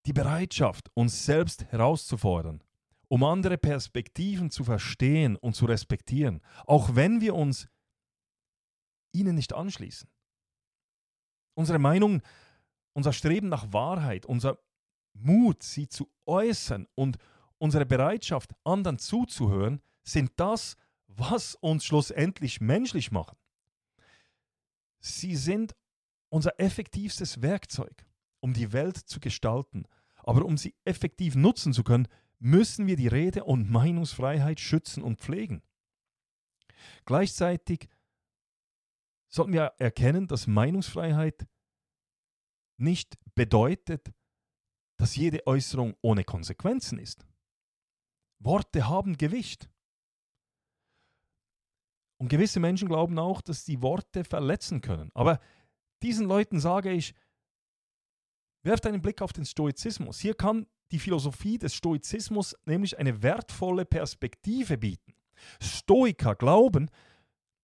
die 0.06 0.12
Bereitschaft, 0.12 0.90
uns 0.94 1.24
selbst 1.24 1.64
herauszufordern, 1.64 2.62
um 3.08 3.24
andere 3.24 3.58
Perspektiven 3.58 4.50
zu 4.50 4.64
verstehen 4.64 5.36
und 5.36 5.54
zu 5.54 5.64
respektieren, 5.64 6.40
auch 6.66 6.94
wenn 6.94 7.20
wir 7.20 7.34
uns 7.34 7.68
ihnen 9.12 9.34
nicht 9.34 9.52
anschließen. 9.52 10.08
Unsere 11.54 11.78
Meinung, 11.78 12.22
unser 12.92 13.12
Streben 13.12 13.48
nach 13.48 13.72
Wahrheit, 13.72 14.26
unser 14.26 14.58
Mut, 15.14 15.62
sie 15.62 15.88
zu 15.88 16.10
äußern 16.26 16.86
und 16.94 17.16
unsere 17.58 17.86
Bereitschaft, 17.86 18.52
anderen 18.64 18.98
zuzuhören, 18.98 19.82
sind 20.04 20.32
das, 20.36 20.76
was 21.06 21.54
uns 21.56 21.84
schlussendlich 21.84 22.60
menschlich 22.60 23.10
machen. 23.10 23.36
Sie 25.00 25.34
sind 25.34 25.74
unser 26.28 26.60
effektivstes 26.60 27.42
Werkzeug, 27.42 28.06
um 28.40 28.52
die 28.52 28.72
Welt 28.72 28.96
zu 28.96 29.20
gestalten. 29.20 29.84
Aber 30.22 30.44
um 30.44 30.56
sie 30.58 30.74
effektiv 30.84 31.34
nutzen 31.34 31.72
zu 31.72 31.82
können, 31.82 32.06
müssen 32.38 32.86
wir 32.86 32.96
die 32.96 33.08
Rede- 33.08 33.44
und 33.44 33.70
Meinungsfreiheit 33.70 34.60
schützen 34.60 35.02
und 35.02 35.20
pflegen. 35.20 35.62
Gleichzeitig 37.04 37.88
sollten 39.28 39.52
wir 39.52 39.74
erkennen, 39.78 40.26
dass 40.26 40.46
Meinungsfreiheit 40.46 41.46
nicht 42.78 43.18
bedeutet, 43.34 44.12
dass 44.96 45.16
jede 45.16 45.46
Äußerung 45.46 45.96
ohne 46.00 46.24
Konsequenzen 46.24 46.98
ist. 46.98 47.26
Worte 48.40 48.88
haben 48.88 49.16
Gewicht. 49.16 49.70
Und 52.20 52.28
gewisse 52.28 52.60
Menschen 52.60 52.88
glauben 52.88 53.18
auch, 53.18 53.40
dass 53.40 53.64
die 53.64 53.82
Worte 53.82 54.24
verletzen 54.24 54.80
können. 54.80 55.10
Aber 55.14 55.40
diesen 56.02 56.26
Leuten 56.26 56.58
sage 56.60 56.92
ich, 56.92 57.14
werft 58.64 58.86
einen 58.86 59.02
Blick 59.02 59.22
auf 59.22 59.32
den 59.32 59.44
Stoizismus. 59.44 60.18
Hier 60.18 60.34
kann 60.34 60.66
die 60.90 60.98
Philosophie 60.98 61.58
des 61.58 61.74
Stoizismus 61.74 62.56
nämlich 62.64 62.98
eine 62.98 63.22
wertvolle 63.22 63.84
Perspektive 63.84 64.78
bieten. 64.78 65.14
Stoiker 65.60 66.34
glauben, 66.34 66.90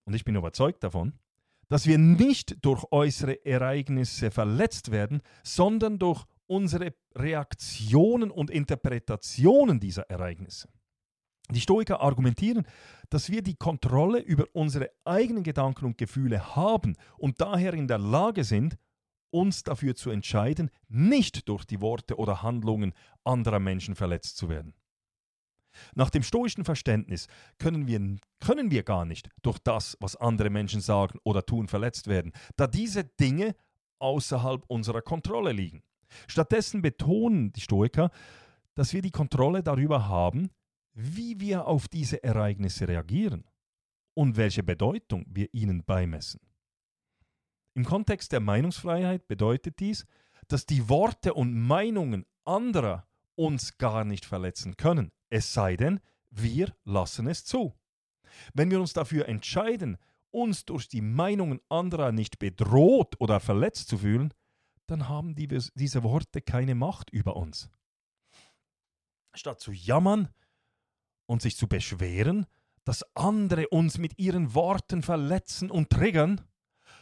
und 0.04 0.14
ich 0.14 0.24
bin 0.24 0.36
überzeugt 0.36 0.84
davon, 0.84 1.14
dass 1.68 1.86
wir 1.86 1.98
nicht 1.98 2.64
durch 2.64 2.84
äußere 2.90 3.44
Ereignisse 3.44 4.30
verletzt 4.30 4.90
werden, 4.90 5.22
sondern 5.42 5.98
durch 5.98 6.24
unsere 6.46 6.94
Reaktionen 7.14 8.30
und 8.30 8.50
Interpretationen 8.50 9.80
dieser 9.80 10.02
Ereignisse. 10.10 10.68
Die 11.50 11.60
Stoiker 11.60 12.00
argumentieren, 12.00 12.66
dass 13.10 13.30
wir 13.30 13.42
die 13.42 13.56
Kontrolle 13.56 14.20
über 14.20 14.46
unsere 14.52 14.90
eigenen 15.04 15.42
Gedanken 15.42 15.84
und 15.84 15.98
Gefühle 15.98 16.56
haben 16.56 16.96
und 17.18 17.40
daher 17.40 17.74
in 17.74 17.86
der 17.86 17.98
Lage 17.98 18.44
sind, 18.44 18.78
uns 19.34 19.64
dafür 19.64 19.96
zu 19.96 20.10
entscheiden, 20.10 20.70
nicht 20.88 21.48
durch 21.48 21.64
die 21.64 21.80
Worte 21.80 22.16
oder 22.16 22.42
Handlungen 22.42 22.94
anderer 23.24 23.58
Menschen 23.58 23.96
verletzt 23.96 24.36
zu 24.36 24.48
werden. 24.48 24.74
Nach 25.96 26.08
dem 26.08 26.22
stoischen 26.22 26.64
Verständnis 26.64 27.26
können 27.58 27.88
wir, 27.88 28.16
können 28.38 28.70
wir 28.70 28.84
gar 28.84 29.04
nicht 29.04 29.28
durch 29.42 29.58
das, 29.58 29.96
was 29.98 30.14
andere 30.14 30.50
Menschen 30.50 30.80
sagen 30.80 31.18
oder 31.24 31.44
tun, 31.44 31.66
verletzt 31.66 32.06
werden, 32.06 32.32
da 32.54 32.68
diese 32.68 33.02
Dinge 33.02 33.56
außerhalb 33.98 34.64
unserer 34.68 35.02
Kontrolle 35.02 35.50
liegen. 35.50 35.82
Stattdessen 36.28 36.80
betonen 36.80 37.52
die 37.52 37.60
Stoiker, 37.60 38.10
dass 38.76 38.92
wir 38.92 39.02
die 39.02 39.10
Kontrolle 39.10 39.64
darüber 39.64 40.06
haben, 40.06 40.50
wie 40.92 41.40
wir 41.40 41.66
auf 41.66 41.88
diese 41.88 42.22
Ereignisse 42.22 42.86
reagieren 42.86 43.44
und 44.14 44.36
welche 44.36 44.62
Bedeutung 44.62 45.26
wir 45.28 45.52
ihnen 45.52 45.82
beimessen. 45.84 46.40
Im 47.74 47.84
Kontext 47.84 48.32
der 48.32 48.40
Meinungsfreiheit 48.40 49.26
bedeutet 49.26 49.80
dies, 49.80 50.06
dass 50.48 50.66
die 50.66 50.88
Worte 50.88 51.34
und 51.34 51.54
Meinungen 51.54 52.24
anderer 52.44 53.06
uns 53.34 53.78
gar 53.78 54.04
nicht 54.04 54.24
verletzen 54.24 54.76
können, 54.76 55.10
es 55.28 55.52
sei 55.52 55.76
denn, 55.76 56.00
wir 56.30 56.74
lassen 56.84 57.26
es 57.26 57.44
zu. 57.44 57.74
Wenn 58.52 58.70
wir 58.70 58.80
uns 58.80 58.92
dafür 58.92 59.28
entscheiden, 59.28 59.96
uns 60.30 60.64
durch 60.64 60.88
die 60.88 61.00
Meinungen 61.00 61.60
anderer 61.68 62.12
nicht 62.12 62.38
bedroht 62.38 63.14
oder 63.20 63.40
verletzt 63.40 63.88
zu 63.88 63.98
fühlen, 63.98 64.32
dann 64.86 65.08
haben 65.08 65.34
die, 65.34 65.48
diese 65.48 66.02
Worte 66.02 66.42
keine 66.42 66.74
Macht 66.74 67.10
über 67.10 67.36
uns. 67.36 67.70
Statt 69.34 69.60
zu 69.60 69.72
jammern 69.72 70.28
und 71.26 71.42
sich 71.42 71.56
zu 71.56 71.68
beschweren, 71.68 72.46
dass 72.84 73.04
andere 73.16 73.68
uns 73.68 73.98
mit 73.98 74.18
ihren 74.18 74.54
Worten 74.54 75.02
verletzen 75.02 75.70
und 75.70 75.90
triggern, 75.90 76.40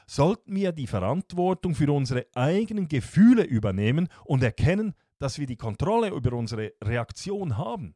sollten 0.07 0.55
wir 0.55 0.73
die 0.73 0.87
Verantwortung 0.87 1.75
für 1.75 1.93
unsere 1.93 2.27
eigenen 2.35 2.89
Gefühle 2.89 3.45
übernehmen 3.45 4.09
und 4.25 4.43
erkennen, 4.43 4.95
dass 5.19 5.39
wir 5.39 5.47
die 5.47 5.57
Kontrolle 5.57 6.11
über 6.11 6.33
unsere 6.33 6.73
Reaktion 6.83 7.57
haben. 7.57 7.95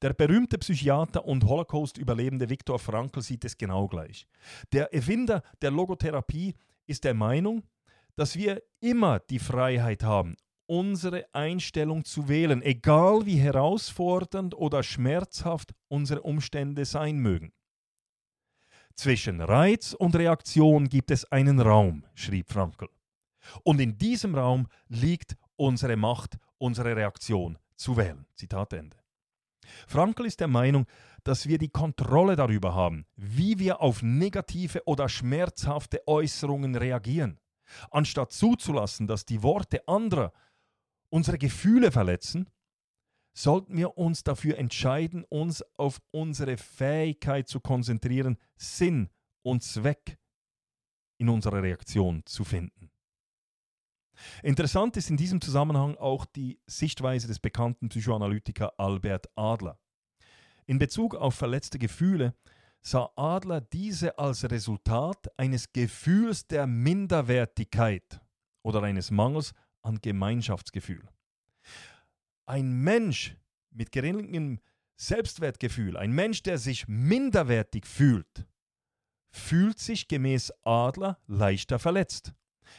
Der 0.00 0.12
berühmte 0.12 0.58
Psychiater 0.58 1.24
und 1.24 1.44
Holocaust-Überlebende 1.44 2.48
Viktor 2.48 2.78
Frankl 2.78 3.22
sieht 3.22 3.44
es 3.44 3.56
genau 3.56 3.88
gleich. 3.88 4.26
Der 4.72 4.92
Erfinder 4.94 5.42
der 5.60 5.70
Logotherapie 5.70 6.54
ist 6.86 7.04
der 7.04 7.14
Meinung, 7.14 7.64
dass 8.16 8.36
wir 8.36 8.62
immer 8.80 9.20
die 9.20 9.38
Freiheit 9.38 10.02
haben, 10.02 10.36
unsere 10.66 11.26
Einstellung 11.34 12.04
zu 12.04 12.28
wählen, 12.28 12.62
egal 12.62 13.26
wie 13.26 13.36
herausfordernd 13.36 14.54
oder 14.54 14.82
schmerzhaft 14.82 15.72
unsere 15.88 16.22
Umstände 16.22 16.84
sein 16.84 17.18
mögen. 17.18 17.52
Zwischen 18.94 19.40
Reiz 19.40 19.94
und 19.94 20.14
Reaktion 20.16 20.88
gibt 20.88 21.10
es 21.10 21.24
einen 21.30 21.60
Raum, 21.60 22.04
schrieb 22.14 22.50
Frankl. 22.50 22.88
Und 23.64 23.80
in 23.80 23.98
diesem 23.98 24.34
Raum 24.34 24.68
liegt 24.88 25.36
unsere 25.56 25.96
Macht, 25.96 26.38
unsere 26.58 26.94
Reaktion 26.94 27.58
zu 27.76 27.96
wählen. 27.96 28.26
Zitat 28.34 28.72
Ende. 28.72 28.96
Frankl 29.86 30.26
ist 30.26 30.40
der 30.40 30.48
Meinung, 30.48 30.86
dass 31.24 31.46
wir 31.46 31.58
die 31.58 31.68
Kontrolle 31.68 32.36
darüber 32.36 32.74
haben, 32.74 33.06
wie 33.16 33.58
wir 33.58 33.80
auf 33.80 34.02
negative 34.02 34.82
oder 34.86 35.08
schmerzhafte 35.08 36.06
Äußerungen 36.06 36.74
reagieren. 36.74 37.38
Anstatt 37.90 38.32
zuzulassen, 38.32 39.06
dass 39.06 39.24
die 39.24 39.42
Worte 39.42 39.86
anderer 39.88 40.32
unsere 41.08 41.38
Gefühle 41.38 41.92
verletzen, 41.92 42.48
sollten 43.34 43.76
wir 43.76 43.96
uns 43.96 44.24
dafür 44.24 44.58
entscheiden, 44.58 45.24
uns 45.24 45.64
auf 45.76 46.00
unsere 46.10 46.56
Fähigkeit 46.56 47.48
zu 47.48 47.60
konzentrieren, 47.60 48.38
Sinn 48.56 49.08
und 49.42 49.62
Zweck 49.62 50.18
in 51.18 51.28
unserer 51.28 51.62
Reaktion 51.62 52.22
zu 52.26 52.44
finden. 52.44 52.90
Interessant 54.42 54.96
ist 54.96 55.10
in 55.10 55.16
diesem 55.16 55.40
Zusammenhang 55.40 55.96
auch 55.96 56.26
die 56.26 56.60
Sichtweise 56.66 57.26
des 57.26 57.38
bekannten 57.38 57.88
Psychoanalytiker 57.88 58.78
Albert 58.78 59.26
Adler. 59.36 59.78
In 60.66 60.78
Bezug 60.78 61.14
auf 61.14 61.34
verletzte 61.34 61.78
Gefühle 61.78 62.34
sah 62.82 63.10
Adler 63.16 63.60
diese 63.60 64.18
als 64.18 64.48
Resultat 64.50 65.28
eines 65.38 65.72
Gefühls 65.72 66.46
der 66.46 66.66
Minderwertigkeit 66.66 68.20
oder 68.62 68.82
eines 68.82 69.10
Mangels 69.10 69.54
an 69.82 70.00
Gemeinschaftsgefühl. 70.00 71.08
Ein 72.46 72.82
Mensch 72.82 73.36
mit 73.70 73.92
geringem 73.92 74.60
Selbstwertgefühl, 74.96 75.96
ein 75.96 76.12
Mensch, 76.12 76.42
der 76.42 76.58
sich 76.58 76.86
minderwertig 76.86 77.86
fühlt, 77.86 78.46
fühlt 79.30 79.78
sich 79.78 80.08
gemäß 80.08 80.52
Adler 80.62 81.18
leichter 81.26 81.78
verletzt, 81.78 82.34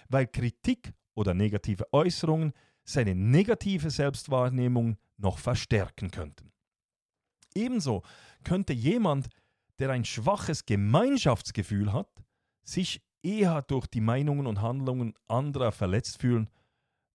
weil 0.10 0.28
Kritik 0.28 0.94
oder 1.16 1.34
negative 1.34 1.92
Äußerungen 1.92 2.54
seine 2.84 3.16
negative 3.16 3.90
Selbstwahrnehmung 3.90 4.98
noch 5.18 5.38
verstärken 5.38 6.12
könnten. 6.12 6.52
Ebenso 7.56 8.04
könnte 8.44 8.74
jemand, 8.74 9.30
der 9.80 9.90
ein 9.90 10.06
schwaches 10.06 10.66
Gemeinschaftsgefühl 10.66 11.94
hat, 11.94 12.10
sich 12.64 13.02
eher 13.22 13.62
durch 13.64 13.88
die 13.88 14.02
Meinungen 14.02 14.48
und 14.48 14.62
Handlungen 14.62 15.14
anderer 15.28 15.72
verletzt 15.72 16.20
fühlen, 16.20 16.50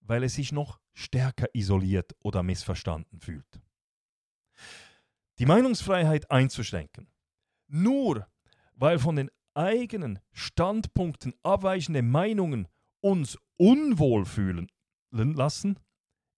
weil 0.01 0.23
er 0.23 0.29
sich 0.29 0.53
noch 0.53 0.81
stärker 0.99 1.47
isoliert 1.53 2.13
oder 2.23 2.43
missverstanden 2.43 3.21
fühlt. 3.21 3.61
Die 5.39 5.47
Meinungsfreiheit 5.47 6.31
einzuschränken, 6.31 7.09
nur 7.69 8.27
weil 8.75 8.99
von 8.99 9.15
den 9.15 9.31
eigenen 9.55 10.19
Standpunkten 10.33 11.35
abweichende 11.43 12.03
Meinungen 12.03 12.67
uns 13.01 13.39
unwohl 13.57 14.25
fühlen 14.25 14.69
lassen, 15.11 15.79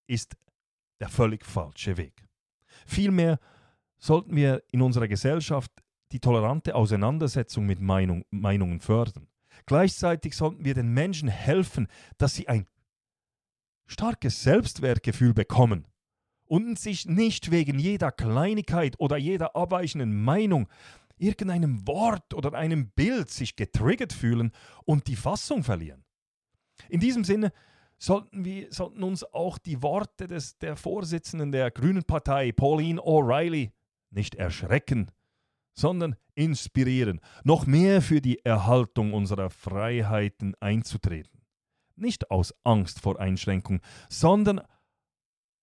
ist 0.06 0.36
der 1.00 1.08
völlig 1.08 1.46
falsche 1.46 1.96
Weg. 1.96 2.26
Vielmehr 2.86 3.38
sollten 3.98 4.36
wir 4.36 4.62
in 4.70 4.82
unserer 4.82 5.08
Gesellschaft 5.08 5.70
die 6.12 6.20
tolerante 6.20 6.74
Auseinandersetzung 6.74 7.64
mit 7.64 7.80
Meinung, 7.80 8.24
Meinungen 8.30 8.80
fördern. 8.80 9.28
Gleichzeitig 9.64 10.36
sollten 10.36 10.64
wir 10.64 10.74
den 10.74 10.92
Menschen 10.92 11.28
helfen, 11.28 11.86
dass 12.18 12.34
sie 12.34 12.48
ein 12.48 12.66
starkes 13.90 14.42
Selbstwertgefühl 14.42 15.34
bekommen 15.34 15.86
und 16.46 16.78
sich 16.78 17.06
nicht 17.06 17.50
wegen 17.50 17.78
jeder 17.78 18.12
Kleinigkeit 18.12 18.94
oder 18.98 19.16
jeder 19.16 19.56
abweichenden 19.56 20.22
Meinung, 20.22 20.68
irgendeinem 21.18 21.86
Wort 21.86 22.32
oder 22.34 22.54
einem 22.54 22.90
Bild 22.90 23.30
sich 23.30 23.56
getriggert 23.56 24.12
fühlen 24.12 24.52
und 24.84 25.06
die 25.06 25.16
Fassung 25.16 25.64
verlieren. 25.64 26.04
In 26.88 27.00
diesem 27.00 27.24
Sinne 27.24 27.52
sollten, 27.98 28.44
wir, 28.44 28.72
sollten 28.72 29.02
uns 29.02 29.24
auch 29.24 29.58
die 29.58 29.82
Worte 29.82 30.26
des, 30.26 30.56
der 30.58 30.76
Vorsitzenden 30.76 31.52
der 31.52 31.70
Grünen 31.70 32.04
Partei, 32.04 32.52
Pauline 32.52 33.00
O'Reilly, 33.00 33.72
nicht 34.10 34.34
erschrecken, 34.34 35.10
sondern 35.74 36.16
inspirieren, 36.34 37.20
noch 37.44 37.66
mehr 37.66 38.02
für 38.02 38.20
die 38.20 38.44
Erhaltung 38.44 39.12
unserer 39.12 39.50
Freiheiten 39.50 40.54
einzutreten. 40.60 41.39
Nicht 42.00 42.30
aus 42.30 42.54
Angst 42.64 43.00
vor 43.00 43.20
Einschränkung, 43.20 43.80
sondern 44.08 44.60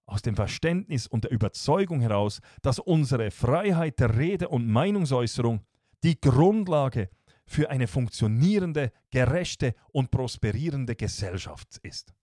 aus 0.05 0.21
dem 0.21 0.35
Verständnis 0.35 1.05
und 1.05 1.25
der 1.25 1.31
Überzeugung 1.31 1.99
heraus, 1.99 2.39
dass 2.61 2.79
unsere 2.79 3.29
Freiheit 3.29 3.99
der 3.99 4.17
Rede 4.17 4.47
und 4.47 4.67
Meinungsäußerung 4.67 5.65
die 6.03 6.19
Grundlage 6.19 7.09
für 7.45 7.69
eine 7.69 7.87
funktionierende, 7.87 8.91
gerechte 9.09 9.73
und 9.91 10.11
prosperierende 10.11 10.95
Gesellschaft 10.95 11.77
ist. 11.83 12.13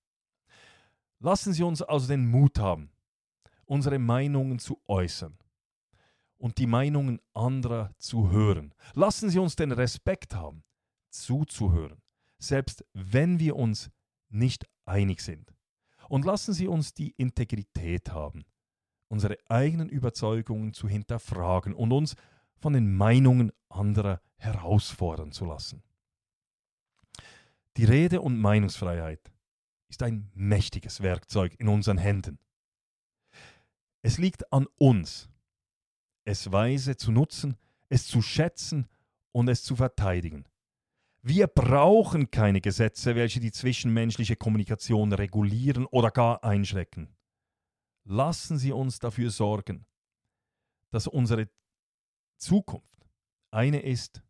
Lassen 1.18 1.53
Sie 1.53 1.62
uns 1.62 1.83
also 1.83 2.09
den 2.09 2.27
Mut 2.27 2.59
haben, 2.59 2.90
unsere 3.64 3.98
Meinungen 3.98 4.59
zu 4.59 4.81
äußern 4.87 5.38
und 6.37 6.59
die 6.59 6.66
Meinungen 6.66 7.20
anderer 7.33 7.94
zu 7.98 8.31
hören. 8.31 8.74
Lassen 8.94 9.31
Sie 9.31 9.38
uns 9.38 9.57
den 9.57 9.72
Respekt 9.72 10.35
haben, 10.35 10.62
zuzuhören, 11.11 12.03
selbst 12.38 12.85
wenn 12.92 13.38
wir 13.38 13.57
uns 13.57 13.90
nicht 14.29 14.67
einig 14.85 15.21
sind. 15.21 15.55
Und 16.09 16.25
lassen 16.25 16.53
Sie 16.53 16.69
uns 16.69 16.95
die 16.95 17.13
Integrität 17.17 18.13
haben, 18.13 18.45
unsere 19.09 19.39
eigenen 19.49 19.89
Überzeugungen 19.89 20.75
zu 20.75 20.89
hinterfragen 20.89 21.75
und 21.75 21.93
uns 21.93 22.17
von 22.59 22.73
den 22.73 22.95
Meinungen 22.95 23.53
anderer 23.69 24.21
herausfordern 24.37 25.33
zu 25.33 25.45
lassen. 25.45 25.83
Die 27.77 27.85
Rede- 27.85 28.21
und 28.21 28.39
Meinungsfreiheit 28.39 29.33
ist 29.89 30.03
ein 30.03 30.31
mächtiges 30.35 31.03
Werkzeug 31.03 31.55
in 31.59 31.69
unseren 31.69 31.99
Händen. 31.99 32.39
Es 34.03 34.19
liegt 34.19 34.53
an 34.53 34.67
uns, 34.77 35.29
es 36.25 36.53
weise 36.53 36.97
zu 36.97 37.11
nutzen, 37.11 37.57
es 37.89 38.07
zu 38.07 38.23
schätzen 38.23 38.89
und 39.33 39.49
es 39.49 39.63
zu 39.63 39.77
verteidigen. 39.77 40.45
Wir 41.27 41.47
brauchen 41.47 42.31
keine 42.31 42.61
Gesetze, 42.61 43.17
welche 43.17 43.41
die 43.41 43.51
zwischenmenschliche 43.51 44.37
Kommunikation 44.37 45.11
regulieren 45.15 45.87
oder 45.87 46.11
gar 46.11 46.45
einschrecken. 46.45 47.17
Lassen 48.05 48.59
Sie 48.59 48.73
uns 48.73 48.99
dafür 48.99 49.31
sorgen, 49.31 49.87
dass 50.91 51.07
unsere 51.07 51.49
Zukunft 52.37 53.09
eine 53.51 53.81
ist, 53.81 54.23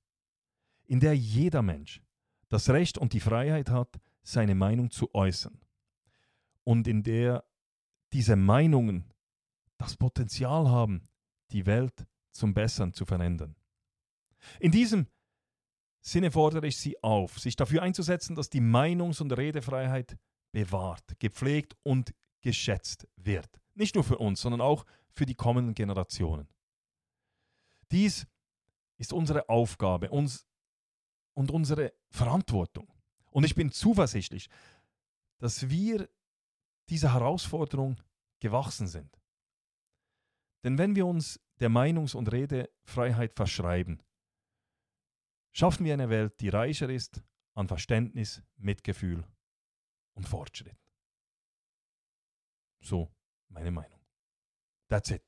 in 0.85 1.01
der 1.01 1.17
jeder 1.17 1.63
Mensch 1.63 2.01
das 2.49 2.71
Recht 2.71 2.97
und 2.97 3.13
die 3.13 3.19
Freiheit 3.19 3.71
hat, 3.71 4.01
seine 4.23 4.55
Meinung 4.55 4.93
zu 4.93 5.13
äußern 5.17 5.61
und 6.63 6.87
in 6.87 7.03
der 7.03 7.45
diese 8.13 8.37
Meinungen 8.37 9.13
das 9.79 9.97
Potenzial 9.97 10.69
haben, 10.69 11.09
die 11.51 11.67
Welt 11.67 12.07
zum 12.31 12.55
Besseren 12.55 12.93
zu 12.93 13.05
verändern. 13.05 13.57
In 14.61 14.71
diesem 14.71 15.09
Sinne 16.07 16.31
fordere 16.31 16.67
ich 16.67 16.77
Sie 16.77 17.03
auf, 17.03 17.39
sich 17.39 17.57
dafür 17.57 17.83
einzusetzen, 17.83 18.37
dass 18.37 18.51
die 18.51 18.61
Meinungs- 18.61 19.23
und 19.23 19.33
Redefreiheit 19.33 20.19
bewahrt, 20.53 21.19
gepflegt 21.19 21.75
und 21.83 22.15
geschätzt 22.43 23.09
wird. 23.17 23.49
Nicht 23.75 23.95
nur 23.95 24.05
für 24.05 24.19
uns, 24.19 24.43
sondern 24.43 24.61
auch 24.61 24.85
für 25.13 25.25
die 25.25 25.35
kommenden 25.35 25.75
Generationen. 25.75 26.47
Dies 27.91 28.27
ist 28.99 29.15
unsere 29.15 29.49
Aufgabe 29.49 30.11
uns 30.11 30.47
und 31.33 31.51
unsere 31.51 31.95
Verantwortung. 32.11 32.93
Und 33.31 33.45
ich 33.45 33.55
bin 33.55 33.73
zuversichtlich, 33.73 34.51
dass 35.39 35.71
wir 35.71 36.09
dieser 36.91 37.15
Herausforderung 37.15 37.97
gewachsen 38.41 38.89
sind. 38.89 39.19
Denn 40.65 40.77
wenn 40.77 40.97
wir 40.97 41.07
uns 41.07 41.41
der 41.61 41.71
Meinungs- 41.71 42.15
und 42.15 42.31
Redefreiheit 42.31 43.33
verschreiben, 43.33 44.03
schaffen 45.55 45.87
wir 45.87 45.95
eine 45.95 46.11
Welt, 46.11 46.39
die 46.41 46.51
reicher 46.51 46.91
ist 46.91 47.23
an 47.55 47.69
Verständnis, 47.69 48.43
Mitgefühl 48.57 49.25
und 50.15 50.29
Fortschritt. 50.29 50.77
So 52.81 53.11
meine 53.49 53.71
Meinung. 53.71 54.01
That's 54.89 55.11
it. 55.11 55.23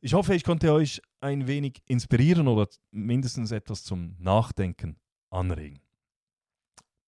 Ich 0.00 0.14
hoffe, 0.14 0.34
ich 0.34 0.44
konnte 0.44 0.72
euch 0.72 1.00
ein 1.20 1.46
wenig 1.46 1.82
inspirieren 1.86 2.48
oder 2.48 2.68
mindestens 2.90 3.50
etwas 3.52 3.84
zum 3.84 4.16
Nachdenken 4.18 4.98
anregen. 5.30 5.80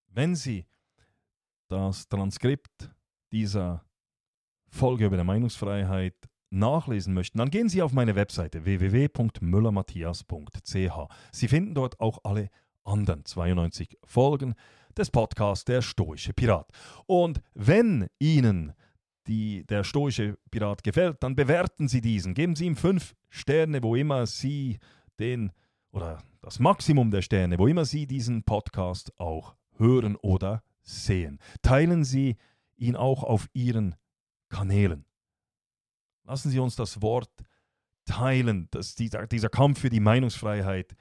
Wenn 0.08 0.34
Sie 0.34 0.66
das 1.68 2.08
Transkript 2.08 2.90
dieser 3.30 3.84
Folge 4.68 5.06
über 5.06 5.16
die 5.16 5.24
Meinungsfreiheit 5.24 6.16
nachlesen 6.50 7.14
möchten, 7.14 7.38
dann 7.38 7.50
gehen 7.50 7.68
Sie 7.68 7.82
auf 7.82 7.92
meine 7.92 8.16
Webseite 8.16 8.64
www.müllermatthias.ch. 8.64 10.98
Sie 11.32 11.48
finden 11.48 11.74
dort 11.74 12.00
auch 12.00 12.18
alle 12.24 12.50
anderen 12.84 13.24
92 13.24 13.98
Folgen 14.04 14.54
des 14.96 15.10
Podcasts 15.10 15.64
Der 15.64 15.82
Stoische 15.82 16.32
Pirat. 16.32 16.70
Und 17.06 17.40
wenn 17.54 18.08
Ihnen 18.18 18.72
die, 19.26 19.64
der 19.66 19.84
stoische 19.84 20.38
Pirat 20.50 20.82
gefällt, 20.82 21.22
dann 21.22 21.36
bewerten 21.36 21.86
Sie 21.86 22.00
diesen. 22.00 22.34
Geben 22.34 22.56
Sie 22.56 22.66
ihm 22.66 22.76
fünf 22.76 23.14
Sterne, 23.28 23.82
wo 23.82 23.94
immer 23.94 24.26
Sie 24.26 24.78
den, 25.18 25.52
oder 25.92 26.22
das 26.40 26.58
Maximum 26.58 27.10
der 27.10 27.22
Sterne, 27.22 27.58
wo 27.58 27.66
immer 27.66 27.84
Sie 27.84 28.06
diesen 28.06 28.42
Podcast 28.42 29.12
auch 29.18 29.54
hören 29.76 30.16
oder 30.16 30.62
sehen. 30.82 31.38
Teilen 31.62 32.04
Sie 32.04 32.36
ihn 32.76 32.96
auch 32.96 33.22
auf 33.22 33.48
Ihren 33.52 33.94
Kanälen. 34.48 35.04
Lassen 36.28 36.50
Sie 36.50 36.58
uns 36.58 36.76
das 36.76 37.00
Wort 37.00 37.30
teilen, 38.04 38.68
dass 38.70 38.94
dieser, 38.94 39.26
dieser 39.26 39.48
Kampf 39.48 39.80
für 39.80 39.88
die 39.88 39.98
Meinungsfreiheit, 39.98 40.94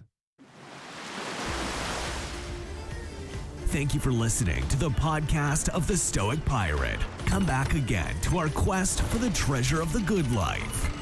Thank 3.72 3.94
you 3.94 4.00
for 4.00 4.12
listening 4.12 4.68
to 4.70 4.78
the 4.78 4.90
podcast 4.90 5.70
of 5.70 5.86
the 5.86 5.98
Stoic 5.98 6.44
Pirate. 6.46 6.98
Come 7.28 7.46
back 7.46 7.76
again 7.76 8.16
to 8.24 8.38
our 8.38 8.50
quest 8.50 9.02
for 9.02 9.20
the 9.20 9.30
treasure 9.30 9.82
of 9.84 9.94
the 9.94 10.02
good 10.02 10.26
life. 10.32 10.97